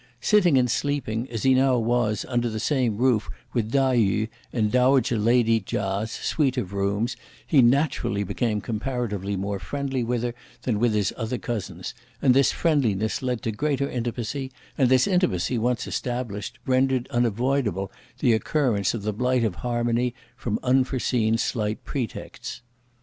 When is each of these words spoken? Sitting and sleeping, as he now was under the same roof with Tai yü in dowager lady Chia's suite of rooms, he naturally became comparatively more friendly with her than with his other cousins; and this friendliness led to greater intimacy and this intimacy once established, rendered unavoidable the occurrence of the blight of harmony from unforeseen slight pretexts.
Sitting 0.19 0.57
and 0.57 0.67
sleeping, 0.71 1.29
as 1.29 1.43
he 1.43 1.53
now 1.53 1.77
was 1.77 2.25
under 2.27 2.49
the 2.49 2.59
same 2.59 2.97
roof 2.97 3.29
with 3.53 3.71
Tai 3.71 3.97
yü 3.97 4.29
in 4.51 4.71
dowager 4.71 5.15
lady 5.19 5.59
Chia's 5.59 6.09
suite 6.09 6.57
of 6.57 6.73
rooms, 6.73 7.15
he 7.45 7.61
naturally 7.61 8.23
became 8.23 8.61
comparatively 8.61 9.35
more 9.35 9.59
friendly 9.59 10.03
with 10.03 10.23
her 10.23 10.33
than 10.63 10.79
with 10.79 10.95
his 10.95 11.13
other 11.17 11.37
cousins; 11.37 11.93
and 12.19 12.33
this 12.33 12.51
friendliness 12.51 13.21
led 13.21 13.43
to 13.43 13.51
greater 13.51 13.87
intimacy 13.87 14.51
and 14.75 14.89
this 14.89 15.05
intimacy 15.05 15.59
once 15.59 15.85
established, 15.85 16.57
rendered 16.65 17.07
unavoidable 17.11 17.91
the 18.17 18.33
occurrence 18.33 18.95
of 18.95 19.03
the 19.03 19.13
blight 19.13 19.43
of 19.43 19.53
harmony 19.61 20.15
from 20.35 20.57
unforeseen 20.63 21.37
slight 21.37 21.85
pretexts. 21.85 22.63